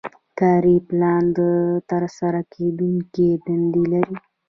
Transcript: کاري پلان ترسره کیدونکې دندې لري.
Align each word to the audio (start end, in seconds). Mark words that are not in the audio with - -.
کاري 0.39 0.77
پلان 0.87 1.23
ترسره 1.89 2.41
کیدونکې 2.53 3.27
دندې 3.45 3.83
لري. 3.91 4.15